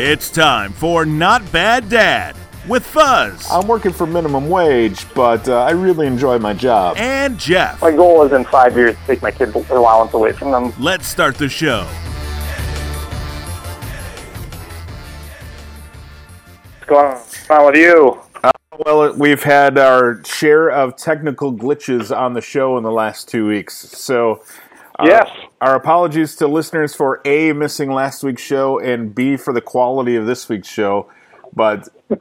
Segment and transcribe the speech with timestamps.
[0.00, 2.36] It's time for Not Bad Dad
[2.68, 6.96] with Fuzz I'm working for minimum wage, but uh, I really enjoy my job.
[6.98, 7.80] and Jeff.
[7.80, 10.74] My goal is in five years to take my kids' allowance away from them.
[10.78, 11.84] Let's start the show.
[16.86, 16.86] What's
[17.48, 18.27] going on with you?
[18.78, 23.46] Well, we've had our share of technical glitches on the show in the last two
[23.46, 23.74] weeks.
[23.76, 24.42] So,
[24.98, 25.28] uh, Yes.
[25.60, 30.14] our apologies to listeners for A, missing last week's show, and B, for the quality
[30.14, 31.06] of this week's show.
[31.54, 31.88] But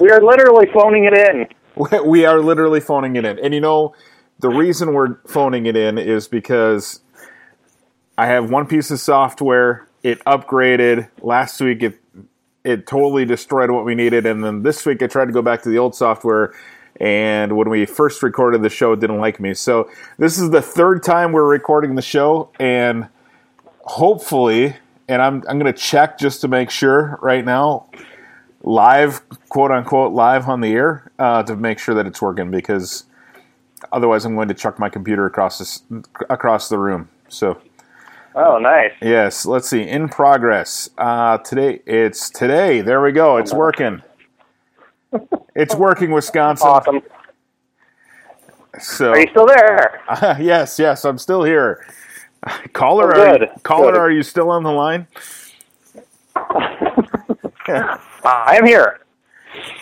[0.00, 1.46] We are literally phoning it in.
[2.04, 3.38] we are literally phoning it in.
[3.38, 3.94] And you know,
[4.40, 7.00] the reason we're phoning it in is because
[8.18, 9.88] I have one piece of software.
[10.02, 11.82] It upgraded last week.
[11.82, 11.98] It
[12.64, 15.62] it totally destroyed what we needed, and then this week I tried to go back
[15.62, 16.54] to the old software.
[17.00, 19.52] And when we first recorded the show, it didn't like me.
[19.54, 23.08] So this is the third time we're recording the show, and
[23.82, 24.76] hopefully,
[25.08, 27.88] and I'm I'm going to check just to make sure right now
[28.62, 33.04] live, quote unquote, live on the air uh, to make sure that it's working because
[33.92, 35.82] otherwise I'm going to chuck my computer across this,
[36.30, 37.08] across the room.
[37.28, 37.60] So
[38.36, 38.92] Oh, nice.
[39.00, 39.82] yes, let's see.
[39.82, 40.90] In progress.
[40.98, 42.80] Uh, today it's today.
[42.80, 43.36] There we go.
[43.36, 44.02] It's working.
[45.56, 46.66] It's working, Wisconsin.
[46.66, 47.00] Awesome.
[48.80, 50.00] So Are you still there?
[50.40, 51.86] yes, yes, I'm still here.
[52.72, 54.00] Caller, Oh, are, good, caller, good.
[54.00, 55.06] are you still on the line?
[56.34, 58.98] I am here.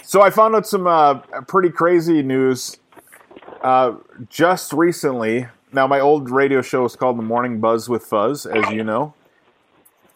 [0.03, 2.77] So I found out some uh, pretty crazy news
[3.63, 3.95] uh,
[4.29, 5.47] just recently.
[5.73, 9.15] Now, my old radio show was called The Morning Buzz with Fuzz, as you know.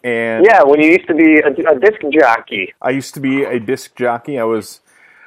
[0.03, 2.73] And Yeah, when you used to be a, a disc jockey.
[2.81, 4.37] I used to be a disc jockey.
[4.37, 4.81] I was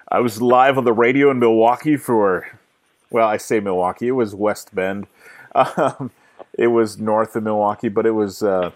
[0.08, 2.46] I was live on the radio in Milwaukee for
[3.10, 4.08] well, I say Milwaukee.
[4.08, 5.06] It was West Bend.
[5.52, 6.12] Um,
[6.56, 8.70] it was north of Milwaukee, but it was uh,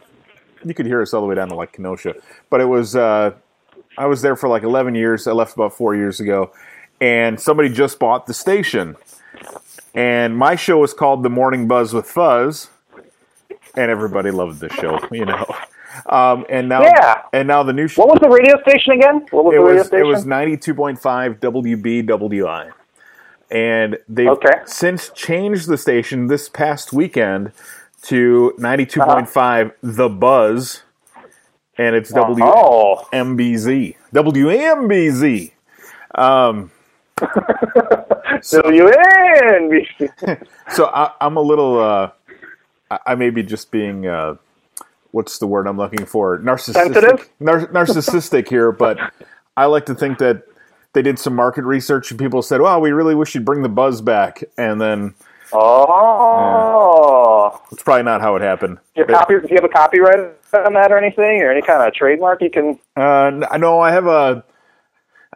[0.64, 2.16] you could hear us all the way down to like Kenosha.
[2.50, 3.32] But it was uh,
[3.96, 5.28] I was there for like 11 years.
[5.28, 6.52] I left about four years ago,
[7.00, 8.96] and somebody just bought the station.
[9.94, 12.68] And my show was called The Morning Buzz with Fuzz,
[13.76, 15.46] and everybody loved the show, you know.
[16.06, 17.22] Um, and now, Yeah.
[17.32, 18.04] and now the new show.
[18.04, 19.26] What was the radio station again?
[19.30, 22.72] What was It the radio was it was ninety two point five WBWI,
[23.50, 24.54] and they've Okay.
[24.64, 27.52] since changed the station this past weekend
[28.02, 30.82] to ninety two point five The Buzz,
[31.78, 35.52] and it's oh, WMBZ WMBZ.
[36.16, 36.72] Um,
[38.42, 39.86] so you in?
[40.72, 41.80] so I, I'm a little.
[41.80, 42.10] Uh,
[42.90, 44.06] I, I may be just being.
[44.06, 44.36] Uh,
[45.12, 46.38] what's the word I'm looking for?
[46.38, 47.28] Narcissistic.
[47.40, 48.98] Nar- narcissistic here, but
[49.56, 50.42] I like to think that
[50.92, 53.68] they did some market research and people said, "Well, we really wish you'd bring the
[53.68, 55.14] buzz back," and then
[55.56, 58.78] Oh, it's probably not how it happened.
[58.94, 60.18] do, you have copy, do you have a copyright
[60.52, 62.78] on that or anything, or any kind of trademark you can?
[62.96, 64.44] Uh, no, I have a.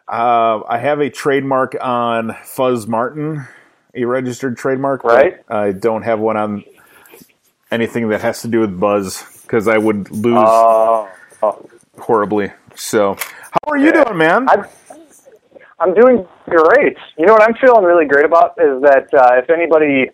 [0.09, 3.47] Uh, I have a trademark on Fuzz Martin,
[3.93, 5.03] a registered trademark.
[5.03, 5.37] Right.
[5.47, 6.63] I don't have one on
[7.71, 11.07] anything that has to do with Buzz because I would lose Oh,
[11.99, 12.51] horribly.
[12.75, 13.15] So,
[13.51, 14.03] how are you Yeah.
[14.05, 14.49] doing, man?
[14.49, 14.63] I,
[15.79, 16.97] I'm doing great.
[17.17, 20.09] You know what I'm feeling really great about is that uh, if anybody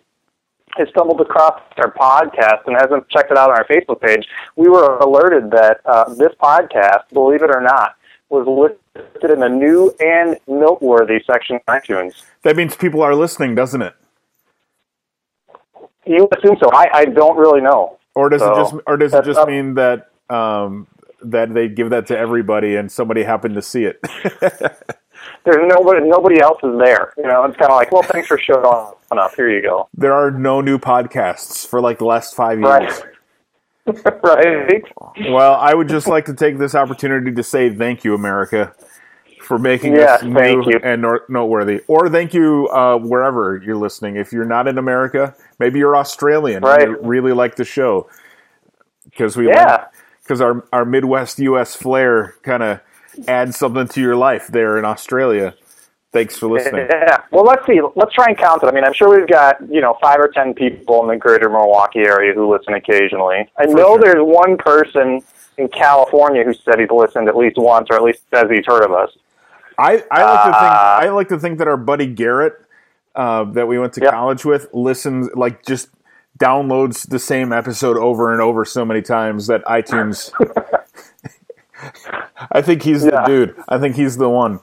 [0.76, 4.26] has stumbled across our podcast and hasn't checked it out on our Facebook page,
[4.56, 7.94] we were alerted that uh, this podcast, believe it or not,
[8.28, 8.44] was
[9.12, 12.22] listed in the new and noteworthy section of iTunes.
[12.42, 13.94] that means people are listening, doesn't it?
[16.04, 16.70] You assume so?
[16.72, 17.98] I, I don't really know.
[18.14, 20.86] Or does So, it just, or does it just up- mean that um,
[21.22, 23.98] that they give that to everybody and somebody happened to see it?
[25.44, 26.06] There's nobody.
[26.08, 27.12] Nobody else is there.
[27.16, 29.34] You know, it's kind of like, well, thanks for showing up.
[29.34, 29.88] Here you go.
[29.94, 32.68] there are no new podcasts for like the last five years.
[32.68, 33.02] Right.
[34.22, 34.82] right.
[35.30, 38.74] Well, I would just like to take this opportunity to say thank you, America,
[39.42, 40.80] for making thank new you.
[40.82, 41.80] and noteworthy.
[41.86, 44.16] Or thank you uh, wherever you're listening.
[44.16, 46.88] If you're not in America, maybe you're Australian Right.
[46.88, 48.08] you really like the show
[49.04, 49.86] because we Yeah.
[50.22, 51.76] because our our Midwest U.S.
[51.76, 52.80] flair kind of
[53.28, 55.54] adds something to your life there in Australia.
[56.16, 56.86] Thanks for listening.
[56.88, 57.18] Yeah.
[57.30, 57.78] Well, let's see.
[57.94, 58.66] Let's try and count it.
[58.68, 61.50] I mean, I'm sure we've got you know five or ten people in the greater
[61.50, 63.50] Milwaukee area who listen occasionally.
[63.58, 64.00] I know sure.
[64.00, 65.20] there's one person
[65.58, 68.82] in California who said he's listened at least once, or at least says he's heard
[68.82, 69.10] of us.
[69.78, 72.54] I, I like to think Uh, I like to think that our buddy Garrett
[73.14, 74.10] uh, that we went to Yep.
[74.10, 75.90] college with listens like just
[76.38, 80.32] downloads the same episode over and over so many times that iTunes.
[82.52, 83.54] I think he's the dude.
[83.68, 84.60] I think he's the one.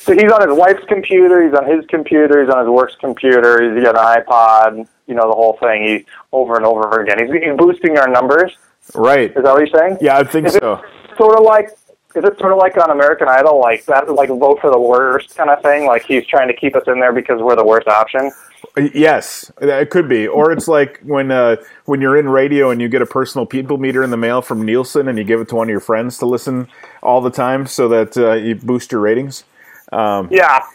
[0.00, 3.74] So he's on his wife's computer, he's on his computer, he's on his work's computer,
[3.74, 5.82] he's got an iPod, you know, the whole thing.
[5.82, 7.18] He over and over again.
[7.18, 8.56] He's, he's boosting our numbers.
[8.94, 9.30] Right.
[9.30, 9.98] Is that what you're saying?
[10.00, 10.82] Yeah, I think Is so.
[11.16, 11.70] sort of like
[12.16, 15.36] is it sort of like on American Idol, like that, like vote for the worst
[15.36, 15.86] kind of thing?
[15.86, 18.32] Like he's trying to keep us in there because we're the worst option.
[18.76, 20.26] Yes, it could be.
[20.26, 23.78] Or it's like when uh, when you're in radio and you get a personal people
[23.78, 26.18] meter in the mail from Nielsen and you give it to one of your friends
[26.18, 26.68] to listen
[27.02, 29.44] all the time so that uh, you boost your ratings.
[29.92, 30.60] Yeah,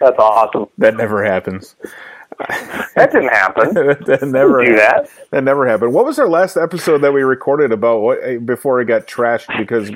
[0.00, 0.66] that's awesome.
[0.78, 1.76] That never happens.
[2.96, 3.74] That didn't happen.
[3.74, 5.08] that never Do that.
[5.30, 5.92] That never happened.
[5.92, 9.56] What was our last episode that we recorded about what, eh, before it got trashed
[9.58, 9.90] because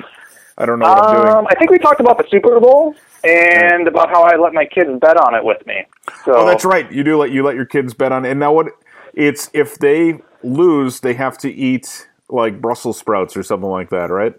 [0.57, 1.35] I don't know what I'm doing?
[1.35, 4.65] Um, I think we talked about the Super Bowl and about how I let my
[4.65, 5.83] kids bet on it with me.
[6.25, 6.89] So Oh, that's right.
[6.91, 8.25] You do let you let your kids bet on.
[8.25, 8.31] it.
[8.31, 8.67] And now what?
[9.13, 14.09] It's if they lose, they have to eat like Brussels sprouts or something like that,
[14.09, 14.35] right?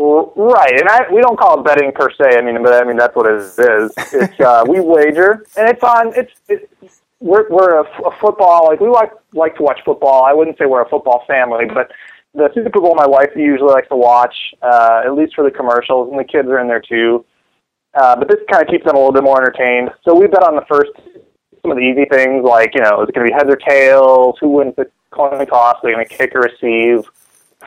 [0.00, 2.38] Right, and I we don't call it betting per se.
[2.38, 3.58] I mean, but I mean that's what it is.
[3.58, 6.12] It's uh, we wager, and it's on.
[6.14, 10.24] It's, it's we're we're a football like we like like to watch football.
[10.24, 11.90] I wouldn't say we're a football family, but
[12.32, 16.10] the Super Bowl my wife usually likes to watch, uh, at least for the commercials,
[16.10, 17.24] and the kids are in there too.
[17.94, 19.90] Uh, but this kind of keeps them a little bit more entertained.
[20.04, 20.92] So we bet on the first
[21.62, 23.56] some of the easy things like you know is it going to be heads or
[23.56, 24.36] tails?
[24.40, 25.76] Who wins the coin toss?
[25.76, 27.10] Are they going to kick or receive?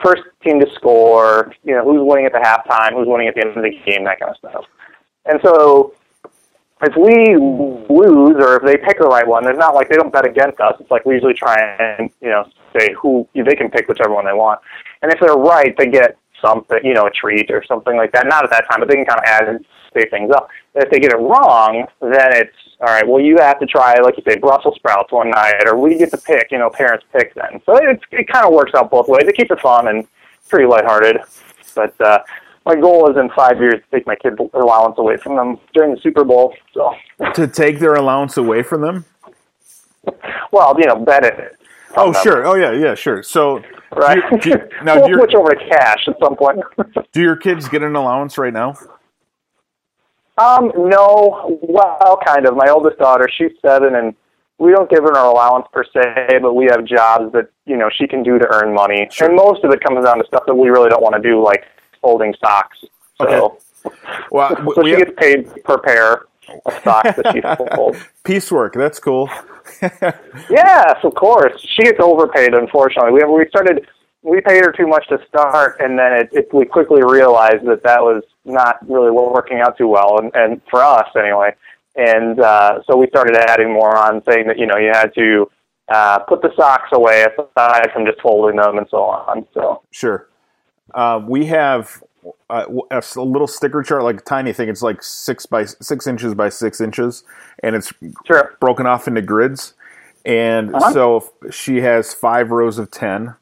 [0.02, 3.40] First team to score, you know, who's winning at the halftime, who's winning at the
[3.40, 4.64] end of the game, that kind of stuff.
[5.26, 5.94] And so
[6.82, 10.12] if we lose or if they pick the right one, there's not like they don't
[10.12, 10.74] bet against us.
[10.80, 12.44] It's like we usually try and, you know,
[12.76, 14.60] say who they can pick whichever one they want.
[15.02, 18.26] And if they're right, they get something, you know, a treat or something like that.
[18.26, 20.48] Not at that time, but they can kind of add and say things up.
[20.74, 23.06] If they get it wrong, then it's all right.
[23.06, 26.10] Well, you have to try, like you say, Brussels sprouts one night, or we get
[26.10, 26.48] to pick.
[26.50, 27.60] You know, parents pick then.
[27.64, 29.22] So it it kind of works out both ways.
[29.26, 30.06] It keeps it fun and
[30.48, 31.18] pretty lighthearted.
[31.74, 32.18] But uh,
[32.66, 35.94] my goal is in five years to take my kids' allowance away from them during
[35.94, 36.54] the Super Bowl.
[36.74, 36.92] So,
[37.34, 39.04] To take their allowance away from them.
[40.52, 41.56] well, you know, bet it.
[41.96, 42.46] Oh, them, sure.
[42.46, 43.22] Oh, yeah, yeah, sure.
[43.22, 43.62] So,
[43.94, 44.18] Right.
[44.30, 46.60] do you- do you- now, we'll do your, switch over to cash at some point.
[47.12, 48.74] do your kids get an allowance right now?
[50.38, 52.56] Um, no, well, kind of.
[52.56, 54.14] My oldest daughter, she's seven, and
[54.58, 57.90] we don't give her an allowance per se, but we have jobs that you know
[57.94, 59.28] she can do to earn money, Sure.
[59.28, 61.42] and most of it comes down to stuff that we really don't want to do,
[61.42, 61.64] like
[62.00, 62.78] folding socks.
[63.20, 63.58] So,
[64.30, 66.22] Well, so we she gets paid per pair
[66.66, 67.40] of stocks that she
[67.76, 67.98] folds.
[68.24, 68.74] piecework.
[68.74, 69.28] That's cool.
[70.50, 71.52] Yes, of course.
[71.76, 72.52] She gets overpaid.
[72.54, 73.86] Unfortunately, we have, we started.
[74.22, 77.82] We paid her too much to start, and then it, it, we quickly realized that
[77.84, 81.54] that was not really working out too well, and, and for us anyway.
[81.94, 85.50] And uh, so we started adding more on, saying that you know you had to
[85.88, 89.46] uh, put the socks away aside from just folding them and so on.
[89.52, 90.28] So Sure.
[90.94, 92.02] Uh, we have
[92.50, 94.68] uh, a little sticker chart, like a tiny thing.
[94.68, 97.24] It's like six by six inches by six inches,
[97.62, 97.92] and it's
[98.26, 99.74] sure, broken off into grids.
[100.24, 100.92] And Uh-huh.
[100.92, 103.34] so she has five rows of 10,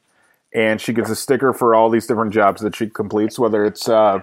[0.53, 3.87] and she gets a sticker for all these different jobs that she completes, whether it's
[3.87, 4.21] uh,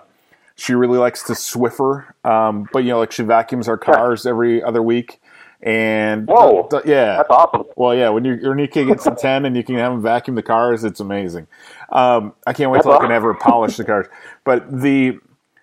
[0.58, 4.60] she really likes to Swiffer, um, but you know, like she vacuums our cars every
[4.60, 5.20] other week.
[5.62, 6.66] And Whoa.
[6.68, 7.64] th- yeah, that's awesome.
[7.76, 10.02] well, yeah, when, you when your kid gets to 10 and you can have them
[10.02, 11.46] vacuum the cars, it's amazing.
[11.90, 14.06] Um, I can't wait till I can have her polish the cars.
[14.44, 15.18] But the,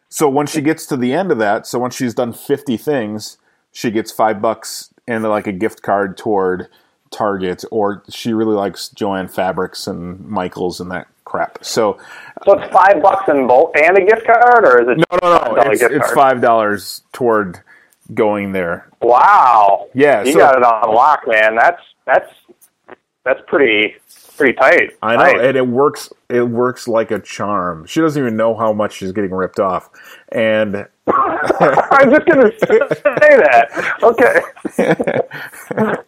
[0.09, 3.37] so when she gets to the end of that, so once she's done 50 things,
[3.71, 6.69] she gets five bucks and like a gift card toward
[7.11, 11.63] Target, or she really likes Jo-Ann Fabrics and Michaels and that crap.
[11.63, 11.97] So,
[12.43, 14.97] So it's five bucks in both and a gift card, or is it?
[15.11, 17.59] no, no, no, $5 it's, it's $5 toward
[18.13, 18.89] going there.
[19.01, 19.87] Wow.
[19.93, 21.55] Yeah, you so- got it on lock, man.
[21.55, 22.29] That's that's
[23.23, 23.95] that's pretty
[24.37, 24.91] pretty tight.
[25.01, 26.11] I know, and it works.
[26.29, 27.85] It works like a charm.
[27.85, 29.89] She doesn't even know how much she's getting ripped off,
[30.29, 33.97] and I'm just going to say that.
[34.03, 34.41] Okay.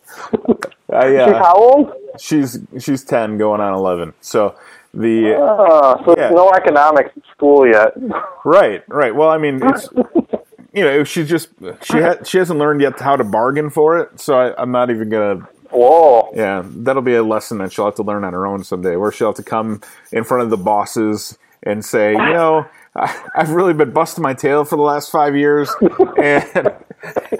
[0.89, 1.91] I, She's uh, how old?
[2.19, 4.13] she's she's ten, going on eleven.
[4.21, 4.55] So
[4.93, 6.29] the Uh, so Yeah.
[6.29, 7.93] no economics school yet.
[8.45, 9.13] right, right.
[9.15, 9.89] Well, I mean, it's
[10.73, 11.49] you know, she's just
[11.83, 14.19] she ha- she hasn't learned yet how to bargain for it.
[14.19, 15.47] So I, I'm not even gonna.
[15.69, 16.31] Whoa.
[16.33, 19.11] Yeah, that'll be a lesson that she'll have to learn on her own someday, where
[19.11, 19.81] she'll have to come
[20.13, 22.65] in front of the bosses and say, you know,
[22.95, 25.69] I, I've really been busting my tail for the last five years,
[26.17, 26.73] and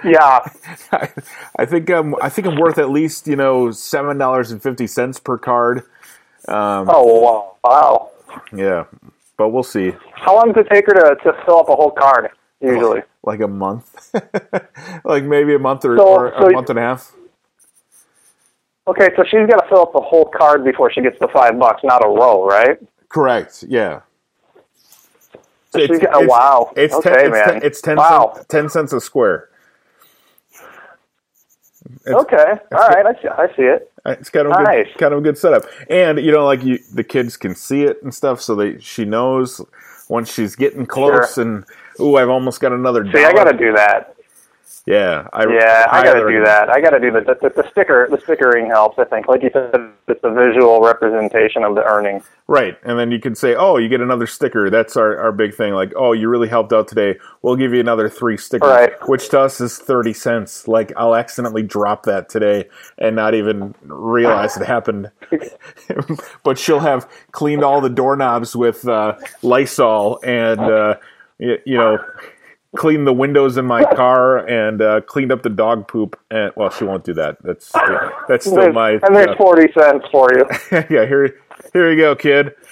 [0.04, 0.39] Yeah.
[0.92, 1.10] I,
[1.58, 4.88] I think I'm I think I'm worth at least you know seven dollars and fifty
[4.88, 5.84] cents per card.
[6.48, 7.56] Um, oh, wow.
[7.63, 8.10] wow.
[8.54, 8.86] Yeah,
[9.38, 9.94] but we'll see.
[10.13, 12.30] How long does it take her to, to fill up a whole card,
[12.62, 13.01] usually?
[13.24, 14.13] Like a month,
[15.04, 17.13] like maybe a month or, So- or a month and a half.
[18.88, 21.60] Okay, so she's got to fill up the whole card before she gets the five
[21.60, 22.77] bucks, not a row, right?
[23.10, 23.66] Correct.
[23.68, 24.01] Yeah.
[25.75, 26.72] She got- oh, wow.
[26.77, 28.32] It's Okay, ten, it's ten, it's 10 Wow.
[28.36, 29.50] cents, 10 cents a square.
[32.06, 33.92] It's, Okay, all right, I see, I see it.
[34.07, 34.87] It's kind of a Nice.
[34.87, 37.83] good, kind of a good setup, and you know, like you, the kids can see
[37.83, 39.61] it and stuff, so they she knows
[40.09, 41.43] once she's getting close, Sure.
[41.43, 41.65] and
[41.99, 43.03] ooh, I've almost got another.
[43.13, 44.15] See, I got to do that.
[44.88, 46.70] Yeah, I, Yeah, I got to do that.
[46.70, 48.08] I got to do the, the the sticker.
[48.10, 48.98] The stickering helps.
[48.98, 52.24] I think, like you said, it's a visual representation of the earnings.
[52.48, 55.53] Right, and then you can say, "Oh, you get another sticker." That's our, our big
[55.53, 55.74] thing.
[55.74, 57.20] Like, "Oh, you really helped out today.
[57.41, 58.94] We'll give you another three stickers," Right.
[59.10, 60.70] which to us is thirty cents.
[60.70, 65.12] Like, I'll accidentally drop that today and not even realize it happened.
[66.44, 70.96] but she'll have cleaned all the doorknobs with uh, Lysol and uh,
[71.39, 71.98] you, you know
[72.77, 76.17] cleaned the windows in my car and uh, cleaned up the dog poop.
[76.31, 77.38] And well, she won't do that.
[77.43, 77.72] That's
[78.29, 80.46] that's still There's- my and there's uh, forty cents for you.
[80.89, 81.05] yeah.
[81.05, 81.39] Here
[81.74, 82.53] here you go, kid.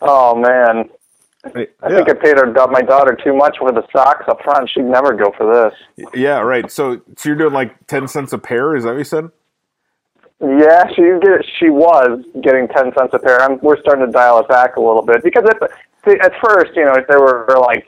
[0.00, 0.88] Oh man,
[1.44, 1.96] I Yeah.
[2.04, 4.70] think I paid da- my daughter too much for the socks up front.
[4.70, 5.46] She'd never go for
[5.96, 6.06] this.
[6.14, 6.70] Yeah, right.
[6.70, 8.74] So, so you're doing like ten cents a pair?
[8.76, 9.30] Is that what you said?
[10.40, 13.40] Yeah, she get she was getting ten cents a pair.
[13.42, 15.62] I'm, we're starting to dial it back a little bit because at
[16.20, 17.86] at first, you know, there were like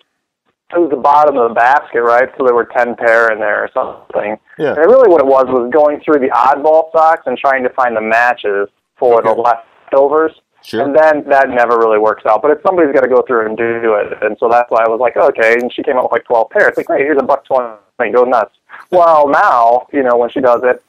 [0.75, 2.28] it was the bottom of the basket, right?
[2.37, 4.38] So there were ten pair in there or something.
[4.59, 4.75] Yeah.
[4.75, 7.97] And really, what it was was going through the oddball socks and trying to find
[7.97, 10.33] the matches for the leftovers.
[10.62, 10.83] Sure.
[10.83, 12.40] And then that never really works out.
[12.40, 14.88] But if somebody's got to go through and do it, and so that's why I
[14.88, 15.54] was like, okay.
[15.61, 16.76] And she came up with like twelve pairs.
[16.76, 17.76] Like, great, here's a buck twenty.
[18.12, 18.57] Go nuts.
[18.90, 20.83] Well, now you know when she does it,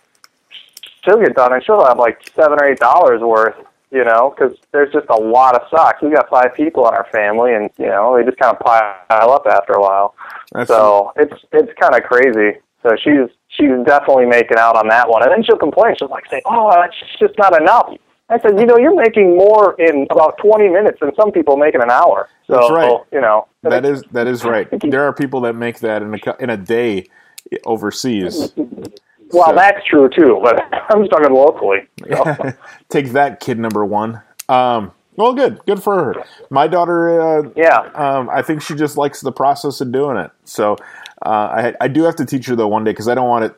[1.03, 3.55] she'll get done and she'll have like seven or eight dollars worth.
[3.95, 5.99] You know, because there's just a lot of socks.
[6.01, 9.31] We've got five people in our family, and you know they just kind of pile
[9.31, 10.15] up after a while.
[10.51, 12.59] That's So it's it's kind of crazy.
[12.83, 15.95] So she's she's definitely making out on that one, and then she'll complain.
[15.97, 17.95] She'll like say, "Oh, it's just not enough."
[18.27, 21.73] I said, "You know, you're making more in about 20 minutes than some people make
[21.73, 22.99] in an hour." So That's right.
[23.13, 24.67] you know that is that is right.
[24.91, 27.07] There are people that make that in a in a day
[27.65, 28.51] overseas.
[29.31, 31.87] Well, So- that's true too, but I'm just talking locally.
[32.09, 32.53] So.
[32.89, 34.21] Take that, kid number one.
[34.49, 36.23] Um, well, good, good for her.
[36.49, 37.79] My daughter, uh, Yeah.
[37.95, 40.29] um, I think she just likes the process of doing it.
[40.43, 40.73] So
[41.25, 43.45] uh, I I do have to teach her though one day because I don't want
[43.45, 43.55] it.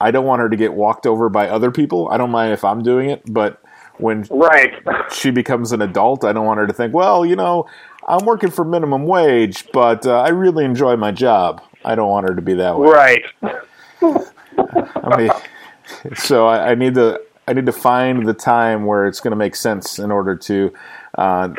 [0.00, 2.08] I don't want her to get walked over by other people.
[2.10, 3.58] I don't mind if I'm doing it, but
[3.96, 4.74] when Right.
[5.10, 7.66] she becomes an adult, I don't want her to think, well, you know,
[8.06, 11.62] I'm working for minimum wage, but uh, I really enjoy my job.
[11.82, 12.88] I don't want her to be that way.
[12.88, 13.24] Right.
[15.06, 15.30] I mean,
[16.16, 19.36] so I, I need to I need to find the time where it's going to
[19.36, 20.72] make sense in order to
[21.16, 21.50] uh,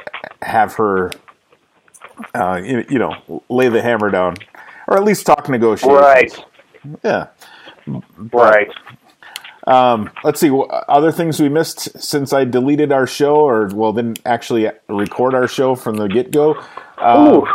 [0.41, 1.11] have her,
[2.35, 4.35] uh, you, you know, lay the hammer down,
[4.87, 5.99] or at least talk negotiations.
[5.99, 6.45] Right.
[7.03, 7.27] Yeah.
[8.33, 8.69] Right.
[9.65, 10.51] Um, let's see.
[10.89, 15.47] Other things we missed since I deleted our show, or well, didn't actually record our
[15.47, 16.51] show from the get go.
[17.01, 17.45] Ooh,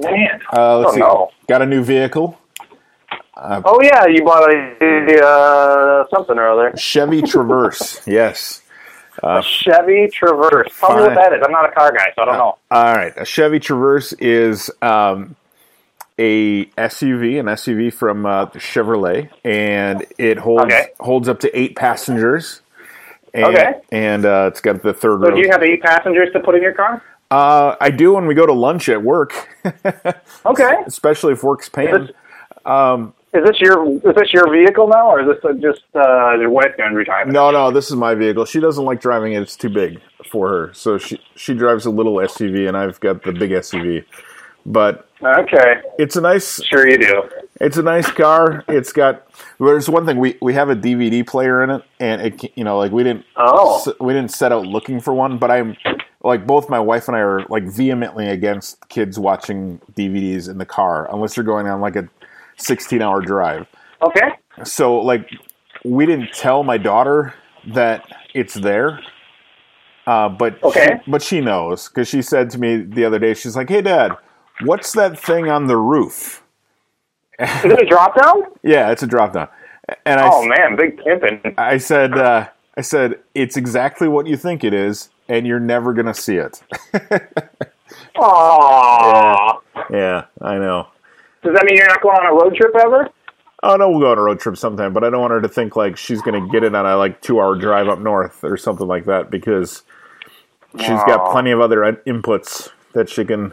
[0.00, 0.40] man.
[0.52, 1.36] Uh, let's oh, see.
[1.48, 2.39] Got a new vehicle,
[3.42, 6.76] Oh yeah, you bought a uh, something or other.
[6.76, 8.00] Chevy Traverse.
[8.06, 8.62] yes.
[9.22, 10.68] A Chevy Traverse.
[10.80, 11.14] Tell me what fine.
[11.14, 11.40] that is.
[11.44, 12.58] I'm not a car guy, so I don't know.
[12.70, 15.36] All right, a Chevy Traverse is um,
[16.18, 20.88] a SUV, an SUV from uh, Chevrolet, and it holds Okay.
[21.00, 22.60] holds up to eight passengers.
[23.32, 23.72] And, Okay.
[23.92, 25.34] and uh, it's got the third So row.
[25.36, 27.00] do you have eight passengers to put in your car?
[27.30, 29.48] uh, I do when we go to lunch at work,
[30.44, 30.72] Okay.
[30.86, 32.08] especially if work's paying.
[33.32, 36.76] Is this your is this your vehicle now, or is this just uh, your wife
[36.76, 37.32] going to driving?
[37.32, 38.44] No, no, this is my vehicle.
[38.44, 40.70] She doesn't like driving it; it's too big for her.
[40.74, 44.04] So she she drives a little SUV, and I've got the big SUV.
[44.66, 45.80] But Okay.
[45.98, 47.22] it's a nice Sure you do.
[47.60, 48.64] It's a nice car.
[48.68, 49.22] It's got.
[49.60, 52.78] There's one thing we we have a DVD player in it, and it you know
[52.78, 53.76] like we didn't Oh.
[53.76, 55.76] s- we didn't set out looking for one, but I'm
[56.24, 60.66] like both my wife and I are like vehemently against kids watching DVDs in the
[60.66, 62.08] car unless you're going on like a
[62.60, 63.66] 16 hour drive.
[64.02, 64.30] Okay.
[64.64, 65.28] So like
[65.84, 67.34] we didn't tell my daughter
[67.68, 69.00] that it's there.
[70.06, 70.98] Uh, but Okay.
[71.04, 73.34] she, but she knows because she said to me the other day.
[73.34, 74.16] She's like, "Hey, Dad,
[74.64, 76.42] what's that thing on the roof?"
[77.38, 78.42] Is it a drop down?
[78.62, 79.48] Yeah, it's a drop down.
[80.04, 81.54] And I, Oh man, big pimping.
[81.58, 85.92] I said, uh, I said, it's exactly what you think it is, and you're never
[85.92, 86.62] gonna see it.
[88.16, 89.60] Aww.
[89.90, 90.88] yeah, I know.
[91.42, 93.08] Does that mean you're not going on a road trip ever?
[93.62, 95.48] Oh no, we'll go on a road trip sometime, but I don't want her to
[95.48, 98.56] think like she's gonna get it on a like two hour drive up north or
[98.56, 99.82] something like that because
[100.78, 103.52] she's got plenty of other inputs that she can.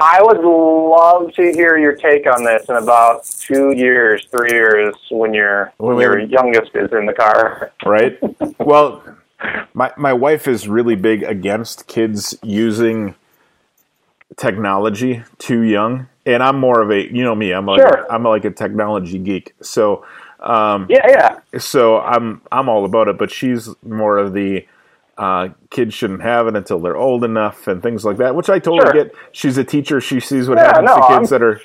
[0.00, 4.94] I would love to hear your take on this in about two years, three years,
[5.10, 7.72] when your When when your youngest is in the car.
[7.84, 8.18] right?
[8.58, 9.02] well,
[9.74, 13.14] my my wife is really big against kids using
[14.36, 17.52] technology too young, and I'm more of a you know me.
[17.52, 18.10] I'm like Sure.
[18.12, 19.54] I'm like a technology geek.
[19.62, 20.04] So
[20.40, 21.58] um, Yeah, yeah.
[21.58, 23.18] so I'm I'm all about it.
[23.18, 24.66] But she's more of the
[25.16, 28.58] uh, kids shouldn't have it until they're old enough and things like that, which I
[28.60, 29.04] totally Sure.
[29.04, 29.14] get.
[29.32, 30.00] She's a teacher.
[30.00, 31.60] She sees what Yeah, happens no, to kids I'm- that are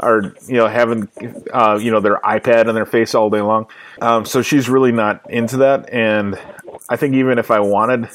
[0.00, 1.08] are you know having
[1.52, 3.66] uh, you know their iPad in their face all day long.
[4.00, 6.38] Um, so she's really not into that, and
[6.88, 8.08] I think even if I wanted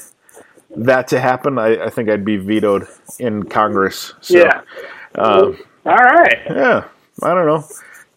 [0.76, 2.86] that to happen, I, I think I'd be vetoed
[3.18, 4.14] in Congress.
[4.20, 4.62] So, Yeah.
[5.16, 6.38] um, All right.
[6.46, 6.84] yeah.
[7.22, 7.64] I don't know.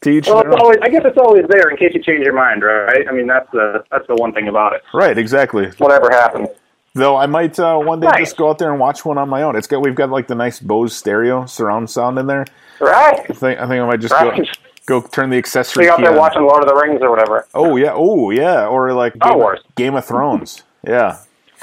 [0.02, 2.62] Teach Well, it's always, I guess it's always there in case you change your mind,
[2.64, 3.08] right?
[3.08, 4.84] I mean, that's the that's the one thing about it.
[4.94, 5.68] right, exactly.
[5.80, 6.50] Whatever happens.
[6.94, 8.20] Though I might uh, one day Nice.
[8.20, 9.56] just go out there and watch one on my own.
[9.56, 12.46] It's got we've got like the nice Bose stereo surround sound in there.
[12.80, 13.20] Right.
[13.30, 14.48] I think I think I might just Right.
[14.86, 15.86] go go turn the So accessory.
[15.86, 16.18] you're out there on.
[16.18, 17.48] watching Lord of the Rings or whatever.
[17.56, 19.60] Oh yeah, oh yeah, or like Star Game, Wars.
[19.76, 20.64] Game of Thrones.
[20.88, 21.18] Yeah,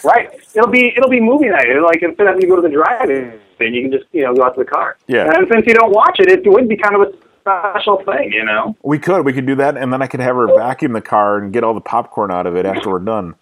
[0.04, 0.30] Right.
[0.54, 1.68] It'll be it'll be movie night.
[1.68, 4.34] It'll, like instead of you go to the drive-in, then you can just you know
[4.34, 4.96] go out to the car.
[5.06, 5.30] Yeah.
[5.34, 8.44] And since you don't watch it, it would be kind of a special thing, you
[8.44, 8.76] know.
[8.82, 11.38] we could we could do that, and then I could have her vacuum the car
[11.38, 13.34] and get all the popcorn out of it after we're done.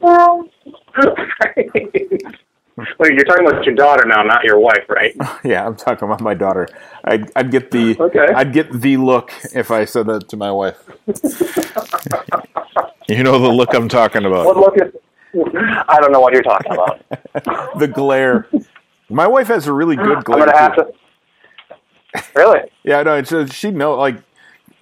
[0.00, 0.48] Well.
[3.00, 5.12] Wait, you're talking about your daughter now, not your wife, right?
[5.44, 6.68] Yeah, I'm talking about my daughter.
[7.04, 8.26] I'd, I'd get the Okay.
[8.34, 10.78] I'd get the look if I said that to my wife.
[13.08, 14.46] you know the look I'm talking about.
[14.46, 14.94] What look is?
[15.34, 17.02] I don't know what you're talking about.
[17.78, 18.48] the glare.
[19.10, 20.46] My wife has a really good I'm glare.
[20.46, 20.84] gonna have too.
[22.14, 22.24] to.
[22.34, 22.60] Really?
[22.84, 23.94] Yeah, no, it's uh, just, she'd know.
[23.94, 24.16] Like,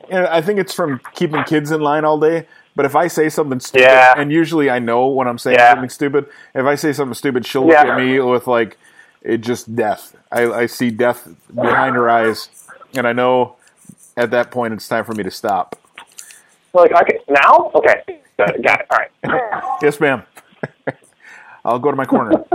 [0.08, 2.46] you know, I think it's from keeping kids in line all day.
[2.76, 4.14] But if I say something stupid, Yeah.
[4.16, 5.72] and usually I know when I'm saying Yeah.
[5.72, 7.92] something stupid, if I say something stupid, she'll look Yeah.
[7.92, 8.76] at me with like,
[9.22, 10.14] it just death.
[10.30, 12.50] I, I see death behind her eyes,
[12.94, 13.56] and I know
[14.16, 15.76] at that point it's time for me to stop.
[16.74, 17.70] Like, okay, now?
[17.74, 18.02] Okay.
[18.36, 18.86] Got it.
[18.90, 19.78] All right.
[19.82, 20.22] Yes, ma'am.
[21.64, 22.44] I'll go to my corner.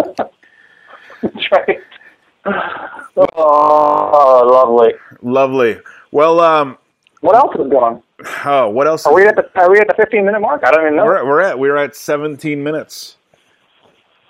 [1.22, 1.80] That's right.
[3.18, 4.94] Oh, lovely.
[5.22, 5.77] Lovely.
[6.12, 6.77] Well, um,
[7.22, 8.03] What else is going on?
[8.46, 9.06] oh, what else?
[9.06, 10.62] Are we at the Are we at the 15 minute mark?
[10.66, 11.05] I don't even know.
[11.05, 13.18] we're, at- we're at we're at 17 minutes.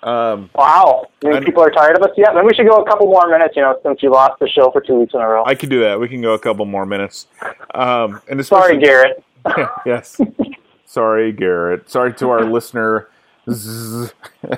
[0.02, 1.06] Um, Wow.
[1.22, 2.30] You I- think people are tired of us yet?
[2.34, 3.54] Then we should go a couple more minutes.
[3.56, 5.44] You know, since you lost the show for two weeks in a row.
[5.46, 5.98] I could do that.
[6.00, 7.26] We can go a couple more minutes.
[7.74, 9.22] Um, and Sorry, Garrett.
[9.86, 10.20] yes.
[10.86, 11.88] Sorry, Garrett.
[11.90, 13.08] Sorry to our listener.
[13.50, 14.12] Zzz.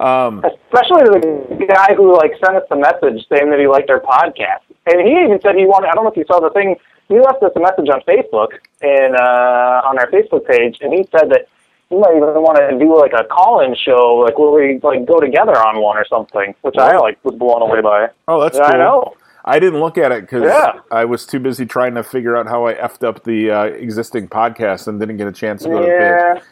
[0.00, 4.64] Especially the guy who like sent us the message saying that he liked our podcast,
[4.86, 5.88] and he even said he wanted.
[5.88, 6.76] I don't know if you saw the thing.
[7.08, 8.48] He left us a message on Facebook
[8.80, 11.46] and uh, on our Facebook page, and he said that
[11.90, 15.20] he might even want to do like a call-in show, like where we like go
[15.20, 18.08] together on one or something, which I like was blown away by.
[18.28, 18.66] Oh, that's cool.
[18.66, 19.14] I know.
[19.44, 20.80] I didn't look at it because Yeah.
[20.90, 24.28] I was too busy trying to figure out how I effed up the uh, existing
[24.28, 26.44] podcast and didn't get a chance to go to the page.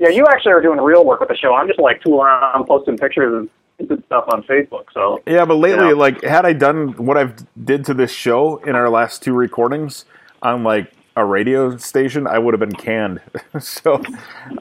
[0.00, 1.54] Yeah, you actually are doing real work with the show.
[1.54, 3.46] I'm just like tooling around, posting pictures
[3.78, 4.84] and stuff on Facebook.
[4.94, 5.92] So Yeah, but lately, Yeah.
[5.94, 10.06] like, had I done what I've did to this show in our last two recordings
[10.42, 13.20] on like a radio station, I would have been canned.
[13.60, 13.96] so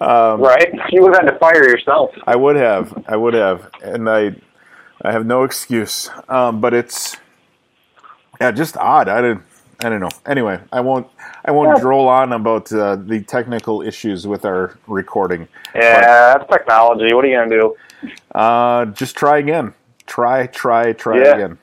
[0.01, 2.11] um, right, you would have had to fire yourself.
[2.27, 4.35] I would have, I would have, and I,
[5.03, 6.09] I have no excuse.
[6.27, 7.15] Um, but it's,
[8.41, 9.07] yeah, just odd.
[9.07, 9.43] I didn't,
[9.81, 10.09] I don't know.
[10.25, 11.07] Anyway, I won't,
[11.45, 11.81] I won't Yeah.
[11.81, 15.47] droll on about uh, the technical issues with our recording.
[15.73, 16.01] Yeah,
[16.37, 17.13] that's technology.
[17.13, 17.75] What are you gonna do?
[18.35, 19.73] Uh, just try again.
[20.05, 21.35] Try, try, try Yeah.
[21.35, 21.57] again.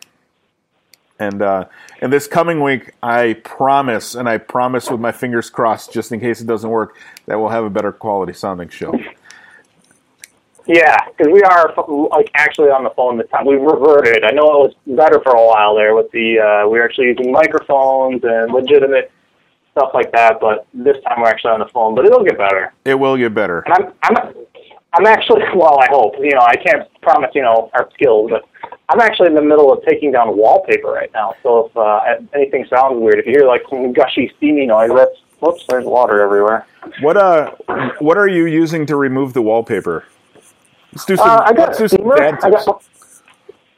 [1.19, 1.65] And uh,
[2.01, 6.21] and this coming week, I promise, and I promise with my fingers crossed, just in
[6.21, 8.99] case it doesn't work, that we'll have a better quality sounding show.
[10.67, 11.73] Yeah, because we are
[12.11, 13.47] like actually on the phone this time.
[13.47, 14.25] We reverted.
[14.25, 17.07] I know it was better for a while there with the uh, we were actually
[17.07, 19.13] using microphones and legitimate
[19.71, 21.95] stuff like that, but this time we're actually on the phone.
[21.95, 22.73] But it'll get better.
[22.85, 23.63] It will get better.
[23.67, 24.35] And I'm I'm
[24.95, 26.15] I'm actually well, I hope.
[26.19, 28.43] You know, I can't promise you know our skills, but
[28.89, 31.35] I'm actually in the middle of taking down wallpaper right now.
[31.43, 32.01] So if uh,
[32.35, 36.21] anything sounds weird, if you hear like some gushy, steamy noise, that's whoops, there's water
[36.23, 36.67] everywhere.
[37.01, 37.53] What uh,
[38.01, 40.05] what are you using to remove the wallpaper?
[40.97, 41.29] Let's do some.
[41.29, 42.17] Uh, I got let's do some steamer.
[42.17, 42.65] dad I tips.
[42.65, 42.83] got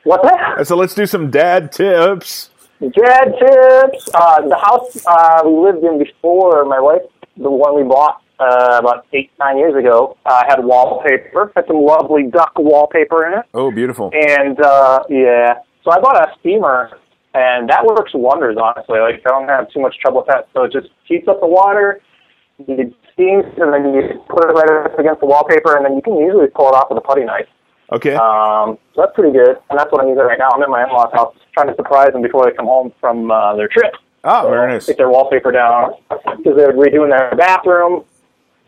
[0.04, 0.66] what's that?
[0.68, 2.50] So let's do some dad tips.
[2.80, 4.08] Dad tips.
[4.14, 7.02] Uh, the house uh, we lived in before, my wife,
[7.36, 11.50] the one we bought uh, about eight, nine years ago, uh, had wallpaper.
[11.56, 13.46] Had some lovely duck wallpaper in it.
[13.52, 14.12] Oh, beautiful.
[14.14, 17.00] And uh, yeah, so I bought a steamer,
[17.34, 18.56] and that works wonders.
[18.62, 20.46] Honestly, like I don't have too much trouble with that.
[20.54, 22.00] So it just heats up the water,
[22.60, 26.02] it steams, and then you put it right up against the wallpaper, and then you
[26.02, 27.50] can usually pull it off with a putty knife.
[27.90, 28.14] Okay.
[28.14, 30.50] Um, so that's pretty good, and that's what I'm using right now.
[30.54, 33.56] I'm at my in-laws' house, trying to surprise them before they come home from uh,
[33.56, 33.94] their trip.
[34.24, 34.86] ah, very nice.
[34.86, 38.04] Take their wallpaper down because they were redoing their bathroom.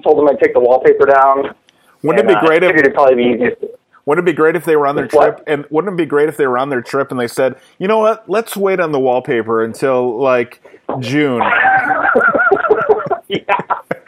[0.02, 1.54] Told them I'd take the wallpaper down.
[2.02, 3.62] Wouldn't and, it be uh, great figured if it'd probably be easiest.
[4.06, 5.36] Wouldn't it be great if they were on their What?
[5.36, 5.44] trip?
[5.46, 7.86] And wouldn't it be great if they were on their trip and they said, "You
[7.86, 8.28] know what?
[8.28, 10.62] Let's wait on the wallpaper until like
[11.00, 11.42] June."
[13.28, 13.60] yeah.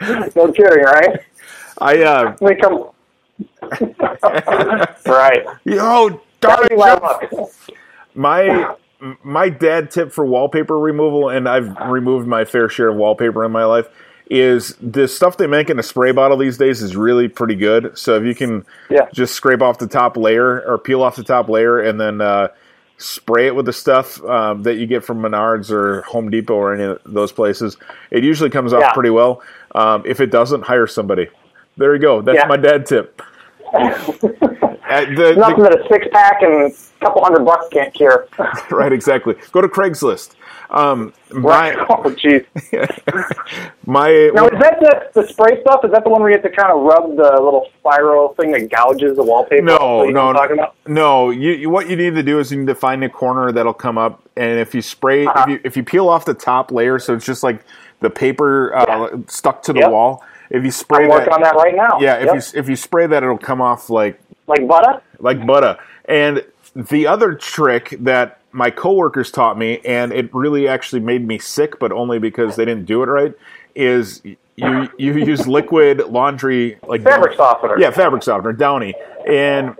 [0.35, 1.19] No kidding, right?
[1.79, 2.89] I uh, They come.
[5.05, 5.43] right.
[5.63, 7.01] yo, darn it, be Jeff.
[7.01, 7.23] luck.
[8.15, 8.75] my
[9.23, 13.51] my dad tip for wallpaper removal, and I've removed my fair share of wallpaper in
[13.51, 13.87] my life.
[14.29, 17.97] Is the stuff they make in a spray bottle these days is really pretty good.
[17.97, 19.07] So if you can Yeah.
[19.13, 22.47] just scrape off the top layer or peel off the top layer and then uh,
[22.97, 26.73] spray it with the stuff um, that you get from Menards or Home Depot or
[26.73, 27.75] any of those places,
[28.11, 28.93] it usually comes off Yeah.
[28.93, 29.41] pretty well.
[29.75, 31.27] Um, if it doesn't, hire somebody.
[31.77, 32.21] There you go.
[32.21, 32.47] That's Yeah.
[32.47, 33.21] my dad tip.
[34.93, 38.27] The- the- Nothing that a six pack and a couple hundred bucks can't cure.
[38.69, 39.33] right, exactly.
[39.51, 40.35] Go to Craigslist.
[40.69, 41.75] Um, Right.
[41.75, 42.45] my Oh, jeez.
[43.87, 45.83] my Now, is that the, the spray stuff?
[45.83, 48.51] Is that the one where you have to kind of rub the little spiral thing
[48.51, 49.63] that gouges the wallpaper?
[49.63, 50.07] no off?
[50.07, 50.75] You know no what I'm talking about?
[50.87, 51.29] no.
[51.31, 53.73] You, you what you need to do is you need to find a corner that'll
[53.73, 55.43] come up, and if you spray Uh-huh.
[55.43, 57.63] if you if you peel off the top layer, so it's just like
[58.03, 59.07] the paper uh, Yeah.
[59.27, 59.91] stuck to the Yep.
[59.91, 60.23] wall.
[60.51, 61.97] If you spray I'm that, working on that right now.
[61.99, 62.35] yeah, if Yep.
[62.35, 65.01] you if you spray that, it'll come off like like butter.
[65.19, 65.77] like butter.
[66.05, 66.43] And
[66.75, 71.79] the other trick that my coworkers taught me, and it really actually made me sick,
[71.79, 73.33] but only because they didn't do it right,
[73.73, 74.21] is
[74.55, 77.79] you you use liquid laundry like Fabric softener.
[77.79, 78.93] Yeah, fabric softener, Downy.
[79.27, 79.75] And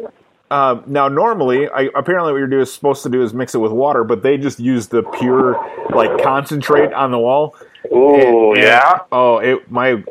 [0.52, 3.72] uh, now normally, I, apparently what you're doing, supposed to do is mix it with
[3.72, 5.54] water, but they just use the pure
[5.94, 7.56] like concentrate on the wall.
[7.92, 9.00] And- yeah.
[9.12, 10.04] Oh, it my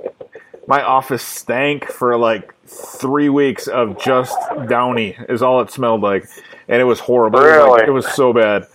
[0.67, 4.37] my office stank for like three weeks of just
[4.69, 6.25] Downy is all it smelled like,
[6.69, 7.41] and it was horrible.
[7.41, 7.89] It was, like- Really?
[7.89, 8.67] it was so bad.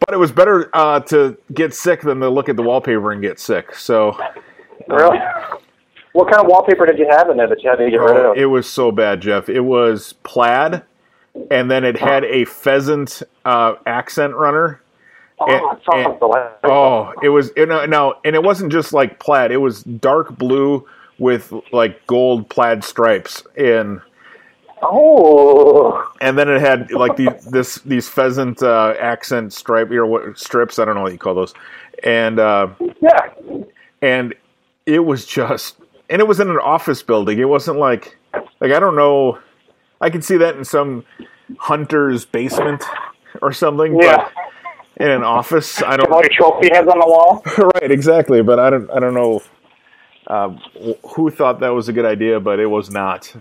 [0.00, 3.20] But it was better uh, to get sick than to look at the wallpaper and
[3.20, 3.74] get sick.
[3.74, 4.16] So
[4.88, 5.18] Really?
[6.12, 8.16] What kind of wallpaper did you have in there that you had to get rid
[8.16, 8.36] oh, of?
[8.36, 9.48] it was so bad, Jeff.
[9.48, 10.82] It was plaid,
[11.50, 14.80] and then it had a pheasant uh, accent runner.
[15.38, 15.46] oh,
[15.92, 16.16] and-
[16.64, 19.52] Oh, it was you know, no, and it wasn't just like plaid.
[19.52, 20.86] It was dark blue
[21.18, 24.00] with like gold plaid stripes in,
[24.82, 30.38] Oh, and then it had like the, this these pheasant uh, accent stripe or what
[30.38, 30.78] strips.
[30.78, 31.52] I don't know what you call those,
[32.02, 32.68] and uh,
[33.00, 33.28] yeah.
[34.00, 34.34] and
[34.86, 35.76] it was just,
[36.10, 37.38] and it was in an office building.
[37.38, 38.18] It wasn't like
[38.60, 39.38] like I don't know.
[40.00, 41.04] I could see that in some
[41.58, 42.82] hunter's basement
[43.42, 44.16] or something, Yeah.
[44.16, 44.32] but
[45.04, 46.10] in an office, I don't.
[46.10, 47.42] your trophy heads on the wall.
[47.74, 48.42] right, exactly.
[48.42, 48.90] But I don't.
[48.90, 49.42] I don't know
[50.26, 50.50] uh,
[51.14, 53.34] who thought that was a good idea, but it was not.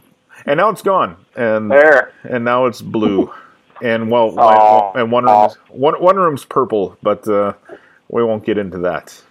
[0.46, 2.14] And now it's gone, and There.
[2.24, 3.32] and now it's blue,
[3.84, 4.92] and well, Oh.
[4.96, 7.54] and one room's one one room's purple, but uh,
[8.08, 9.22] we won't get into that.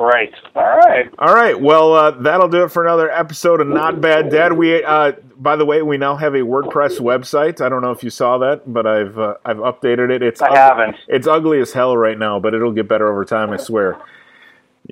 [0.00, 0.32] Right.
[0.54, 1.10] All right.
[1.18, 4.54] All right, well, uh, that'll do it for another episode of Not Bad Dad.
[4.54, 7.60] We, uh, by the way, we now have a WordPress website.
[7.60, 10.22] I don't know if you saw that, but I've uh, I've updated it.
[10.22, 10.96] It's I ug- haven't.
[11.06, 13.50] It's ugly as hell right now, but it'll get better over time.
[13.50, 13.98] I swear.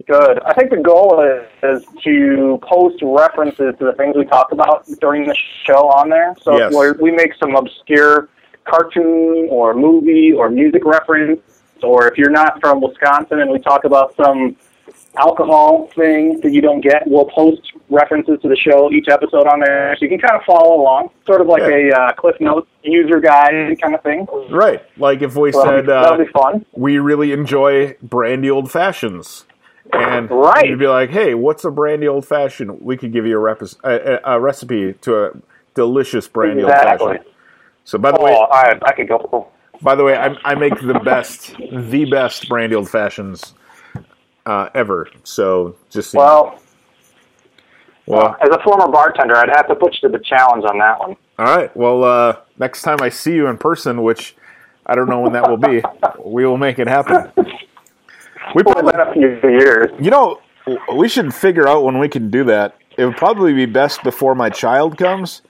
[0.07, 0.41] Good.
[0.45, 4.87] I think the goal is, is to post references to the things we talk about
[5.01, 6.35] during the show on there.
[6.43, 6.75] So Yes.
[6.75, 8.29] if we make some obscure
[8.65, 11.41] cartoon or movie or music reference,
[11.83, 14.55] or if you're not from Wisconsin and we talk about some
[15.17, 19.61] alcohol thing that you don't get, we'll post references to the show each episode on
[19.61, 21.91] there, so you can kind of follow along, sort of like Yeah.
[21.97, 24.27] a uh, Cliff Notes user guide kind of thing.
[24.51, 26.65] Right, like if we So said that'll uh, be fun.
[26.73, 29.45] we really enjoy brandy old fashions,
[29.93, 30.67] and Right.
[30.67, 33.63] you'd be like, "Hey, what's a brandy old fashioned?" We could give you a, rep-
[33.85, 35.31] a, a, recipe to a
[35.75, 37.07] delicious brandy old Exactly.
[37.17, 37.25] fashioned.
[37.85, 39.49] So, by the Oh, way, I, I could go.
[39.81, 43.55] By the way, I, I make the best, the best brandy old fashions
[44.49, 45.09] uh, ever.
[45.25, 46.25] So just you know.
[46.25, 46.61] Well,
[48.07, 50.99] well, as a former bartender, I'd have to put you to the challenge on that
[50.99, 51.17] one.
[51.39, 51.77] all right.
[51.77, 54.35] Well, uh, next time I see you in person, which
[54.87, 55.83] I don't know when that will be,
[56.25, 57.31] we will make it happen.
[58.55, 59.89] We probably, been a few years.
[60.01, 60.41] you know,
[60.97, 62.77] we should figure out when we can do that.
[62.97, 65.43] It would probably be best before my child comes,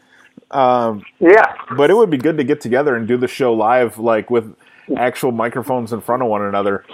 [0.50, 1.44] um, Yeah.
[1.76, 4.52] but it would be good to get together and do the show live, like with
[4.96, 6.84] actual microphones in front of one another.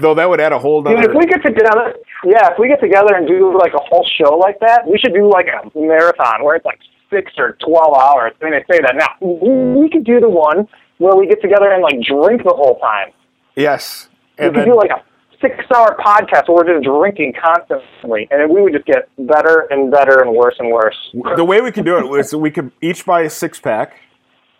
[0.00, 1.10] Though that would add a whole Dude, other.
[1.10, 4.36] if we get together, yeah, if we get together and do like a whole show
[4.36, 6.78] like that, we should do like a marathon where it's like
[7.10, 8.32] six or twelve hours.
[8.40, 9.16] I mean, they say that now.
[9.20, 13.12] We could do the one where we get together and like drink the whole time.
[13.56, 14.08] yes,
[14.38, 15.02] We could then do like a
[15.40, 19.88] six-hour podcast where we're just drinking constantly, and then we would just get better and
[19.90, 20.96] better and worse and worse.
[21.36, 23.94] the way we could do it was we could each buy a six pack,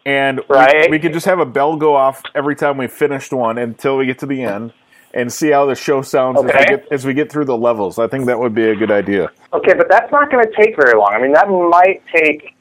[0.06, 3.58] and we- we, could just have a bell go off every time we finished one
[3.58, 4.72] until we get to the end,
[5.14, 7.98] and see how the show sounds as, we get, as we get through the levels.
[7.98, 9.30] I think that would be a good idea.
[9.52, 11.12] Okay, but that's not going to take very long.
[11.12, 12.54] I mean, that might take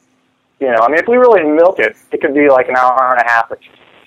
[0.60, 3.14] You know, I mean, if we really milk it, it could be like an hour
[3.16, 3.58] and a half or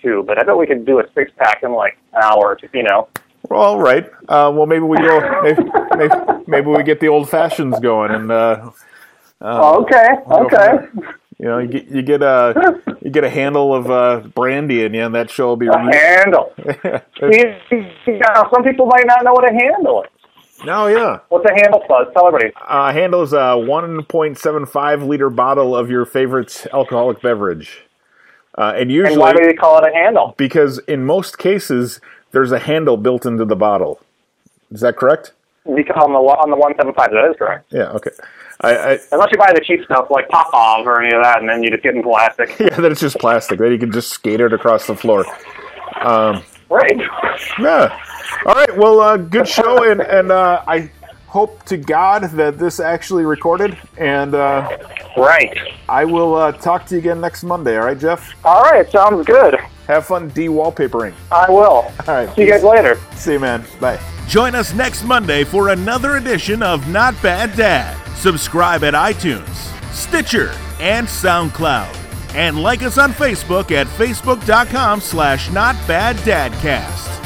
[0.01, 0.23] two.
[0.25, 2.69] But I bet we could do a six pack in like an hour or two.
[2.73, 3.07] You know.
[3.49, 4.05] Well, all right.
[4.29, 5.19] Uh, well, maybe we go.
[5.41, 5.63] Maybe,
[5.97, 6.15] maybe,
[6.47, 8.69] maybe we get the old fashions going, and uh,
[9.41, 10.07] Oh, okay.
[10.29, 10.87] Okay.
[11.41, 14.93] You know, you get you get a you get a handle of uh, brandy in
[14.93, 15.67] you, and that show will be.
[15.67, 16.53] A handle.
[17.19, 17.57] See,
[18.05, 20.09] you know, some people might not know what a handle is.
[20.63, 21.17] no, yeah.
[21.29, 22.13] What's a handle, Fuzz?
[22.13, 22.53] Tell everybody.
[22.67, 27.85] Uh, handle is a 1.75 liter bottle of your favorite alcoholic beverage,
[28.57, 30.35] uh, and usually And why do they call it a handle?
[30.37, 31.99] because in most cases
[32.31, 33.99] there's a handle built into the bottle.
[34.71, 35.33] Is that correct?
[35.63, 37.71] Because on the on the one seven five, that is correct.
[37.71, 37.89] Yeah.
[37.91, 38.11] Okay.
[38.61, 41.49] I, I Unless you buy the cheap stuff like Popov or any of that, and
[41.49, 42.49] then you just get in plastic.
[42.59, 43.59] yeah, that it's just plastic.
[43.59, 45.25] Then you can just skate it across the floor.
[46.69, 46.99] Right.
[47.59, 47.99] Yeah.
[48.45, 48.75] All right.
[48.77, 50.89] Well, uh, good show, and and uh, I
[51.27, 54.77] hope to God that this actually recorded, and uh,
[55.17, 55.57] Right.
[55.89, 57.77] I will uh, talk to you again next Monday.
[57.77, 58.33] All right, Jeff.
[58.45, 58.89] All right.
[58.89, 59.57] Sounds good.
[59.91, 61.13] Have fun de-wallpapering.
[61.33, 61.59] I will.
[61.63, 62.33] All right.
[62.33, 62.97] See you guys later.
[63.15, 63.65] See you, man.
[63.81, 63.99] Bye.
[64.25, 67.97] Join us next Monday for another edition of Not Bad Dad.
[68.15, 69.49] Subscribe at iTunes,
[69.91, 71.93] Stitcher, and SoundCloud.
[72.35, 77.20] And like us on Facebook at facebook.com slash notbaddadcast.